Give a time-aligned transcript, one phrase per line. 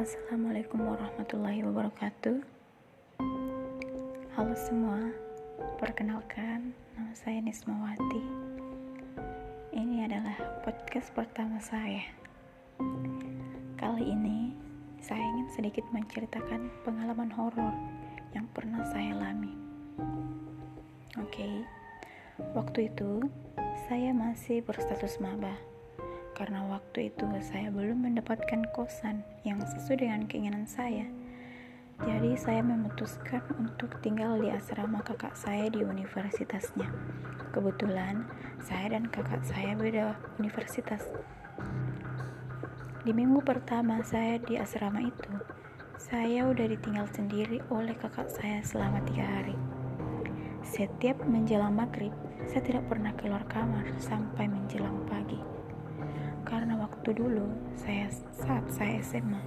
[0.00, 2.40] Assalamualaikum warahmatullahi wabarakatuh.
[4.32, 5.12] Halo semua,
[5.76, 8.24] perkenalkan nama saya Nismawati.
[9.76, 12.00] Ini adalah podcast pertama saya.
[13.76, 14.56] Kali ini
[15.04, 17.76] saya ingin sedikit menceritakan pengalaman horor
[18.32, 19.52] yang pernah saya alami.
[21.20, 21.54] Oke, okay.
[22.56, 23.20] waktu itu
[23.84, 25.52] saya masih berstatus maba
[26.40, 31.04] karena waktu itu saya belum mendapatkan kosan yang sesuai dengan keinginan saya.
[32.00, 36.88] Jadi saya memutuskan untuk tinggal di asrama kakak saya di universitasnya.
[37.52, 38.24] Kebetulan
[38.56, 41.04] saya dan kakak saya beda universitas.
[43.04, 45.32] Di minggu pertama saya di asrama itu,
[46.00, 49.56] saya udah ditinggal sendiri oleh kakak saya selama tiga hari.
[50.64, 52.16] Setiap menjelang maghrib,
[52.48, 55.59] saya tidak pernah keluar kamar sampai menjelang pagi
[56.44, 59.40] karena waktu dulu saya saat saya SMA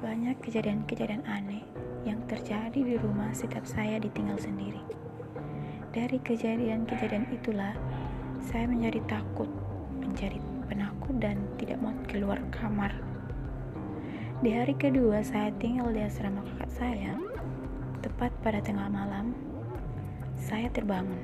[0.00, 1.64] banyak kejadian-kejadian aneh
[2.06, 4.78] yang terjadi di rumah setiap saya ditinggal sendiri.
[5.90, 7.72] Dari kejadian-kejadian itulah
[8.44, 9.48] saya menjadi takut,
[9.98, 12.92] menjadi penakut dan tidak mau keluar kamar.
[14.44, 17.16] Di hari kedua saya tinggal di asrama kakak saya,
[18.04, 19.32] tepat pada tengah malam,
[20.36, 21.18] saya terbangun.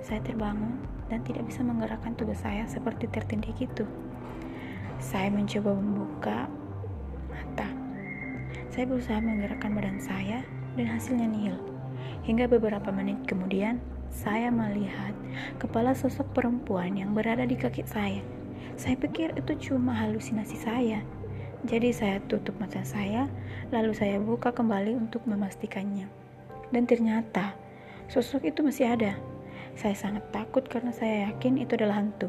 [0.00, 0.80] Saya terbangun
[1.10, 3.84] dan tidak bisa menggerakkan tubuh saya seperti tertindih gitu.
[5.02, 6.38] Saya mencoba membuka
[7.28, 7.68] mata.
[8.70, 10.46] Saya berusaha menggerakkan badan saya
[10.78, 11.58] dan hasilnya nihil.
[12.22, 15.14] Hingga beberapa menit kemudian, saya melihat
[15.58, 18.22] kepala sosok perempuan yang berada di kaki saya.
[18.78, 21.02] Saya pikir itu cuma halusinasi saya.
[21.68, 23.28] Jadi saya tutup mata saya,
[23.68, 26.08] lalu saya buka kembali untuk memastikannya.
[26.72, 27.52] Dan ternyata
[28.08, 29.12] sosok itu masih ada.
[29.80, 32.28] Saya sangat takut karena saya yakin itu adalah hantu.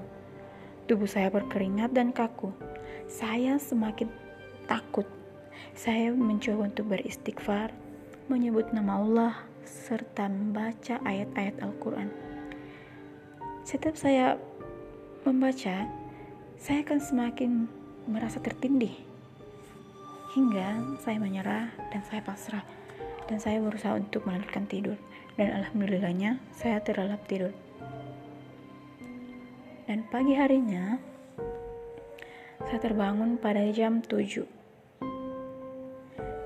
[0.88, 2.55] Tubuh saya berkeringat dan kaku.
[3.11, 4.07] Saya semakin
[4.71, 5.03] takut.
[5.75, 7.75] Saya mencoba untuk beristighfar,
[8.31, 9.34] menyebut nama Allah,
[9.67, 12.07] serta membaca ayat-ayat Al-Quran.
[13.67, 14.40] Setiap saya
[15.28, 15.91] membaca,
[16.56, 17.51] saya akan semakin
[18.07, 18.95] merasa tertindih.
[20.40, 22.63] Hingga saya menyerah dan saya pasrah.
[23.31, 25.00] Dan saya berusaha untuk melanjutkan tidur.
[25.40, 27.56] Dan alhamdulillahnya, saya terlelap tidur.
[29.88, 31.00] Dan pagi harinya,
[32.68, 34.44] saya terbangun pada jam 7.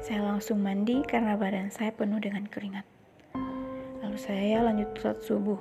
[0.05, 2.85] Saya langsung mandi karena badan saya penuh dengan keringat.
[4.05, 5.57] Lalu saya lanjut sholat subuh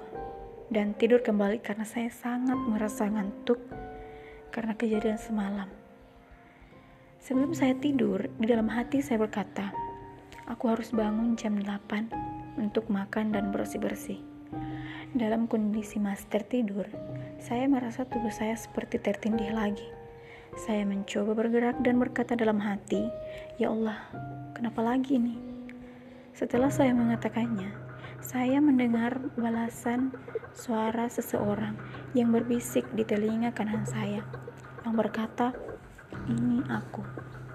[0.68, 3.56] dan tidur kembali karena saya sangat merasa ngantuk
[4.52, 5.72] karena kejadian semalam.
[7.24, 9.72] Sebelum saya tidur, di dalam hati saya berkata,
[10.44, 14.20] aku harus bangun jam 8 untuk makan dan bersih-bersih.
[15.14, 16.84] Dalam kondisi master tidur,
[17.38, 19.86] saya merasa tubuh saya seperti tertindih lagi.
[20.54, 23.10] Saya mencoba bergerak dan berkata dalam hati,
[23.58, 23.98] "Ya Allah,
[24.54, 25.34] kenapa lagi ini?"
[26.34, 27.70] Setelah saya mengatakannya,
[28.18, 30.14] saya mendengar balasan
[30.54, 31.74] suara seseorang
[32.14, 34.22] yang berbisik di telinga kanan saya,
[34.86, 35.54] yang berkata,
[36.26, 37.02] "Ini aku,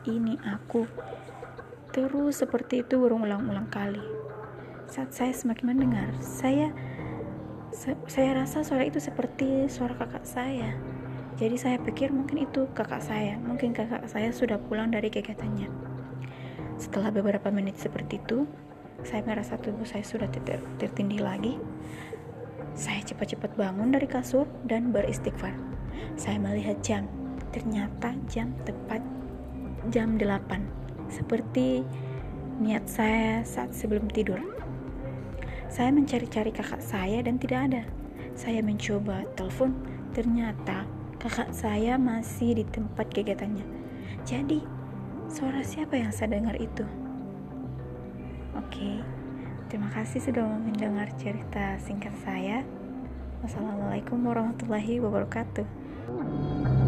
[0.07, 0.83] ini aku."
[1.99, 3.99] Terus seperti itu berulang-ulang kali.
[4.87, 6.71] Saat saya semakin mendengar, saya
[8.07, 10.79] saya rasa suara itu seperti suara kakak saya.
[11.35, 13.35] Jadi saya pikir mungkin itu kakak saya.
[13.35, 15.67] Mungkin kakak saya sudah pulang dari kegiatannya.
[16.79, 18.47] Setelah beberapa menit seperti itu,
[19.03, 21.59] saya merasa tubuh saya sudah ter tertindih lagi.
[22.79, 25.51] Saya cepat-cepat bangun dari kasur dan beristighfar.
[26.15, 27.11] Saya melihat jam.
[27.51, 29.03] Ternyata jam tepat
[29.91, 30.79] jam 8.
[31.09, 31.83] Seperti
[32.61, 34.37] niat saya saat sebelum tidur.
[35.69, 37.83] Saya mencari-cari kakak saya dan tidak ada.
[38.33, 39.73] Saya mencoba telepon,
[40.13, 40.85] ternyata
[41.19, 43.65] kakak saya masih di tempat kegiatannya.
[44.23, 44.63] Jadi,
[45.29, 46.85] suara siapa yang saya dengar itu?
[48.57, 49.03] Oke,
[49.69, 52.65] terima kasih sudah mendengar cerita singkat saya.
[53.45, 56.78] Wassalamualaikum warahmatullahi wabarakatuh.